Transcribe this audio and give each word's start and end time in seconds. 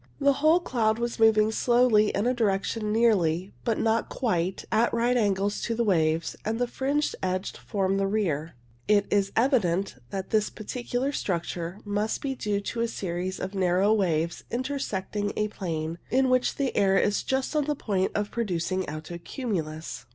The 0.19 0.33
whole 0.41 0.59
cloud 0.59 0.97
was 0.97 1.19
moving 1.19 1.51
slowly 1.51 2.09
in 2.09 2.25
a 2.25 2.33
direction 2.33 2.91
nearly, 2.91 3.53
but 3.63 3.77
not 3.77 4.09
quite, 4.09 4.65
at 4.71 4.91
right 4.91 5.15
angles 5.15 5.61
to 5.61 5.75
the 5.75 5.83
waves, 5.83 6.35
and 6.43 6.57
the 6.57 6.65
fringed 6.65 7.15
edge 7.21 7.51
formed 7.51 7.99
the 7.99 8.07
rear. 8.07 8.55
It 8.87 9.05
is 9.11 9.31
evident 9.35 9.97
that 10.09 10.31
this 10.31 10.49
peculiar 10.49 11.11
structure 11.11 11.77
must 11.85 12.19
be 12.23 12.33
due 12.33 12.61
to 12.61 12.81
a 12.81 12.87
series 12.87 13.39
of 13.39 13.53
narrow 13.53 13.93
waves 13.93 14.43
intersecting 14.49 15.33
a 15.37 15.49
plane 15.49 15.99
in 16.09 16.31
which 16.31 16.55
the 16.55 16.75
air 16.75 16.97
is 16.97 17.21
just 17.21 17.55
on 17.55 17.65
the 17.65 17.75
point 17.75 18.11
of 18.15 18.31
producing 18.31 18.89
alto 18.89 19.19
cumulus. 19.19 20.07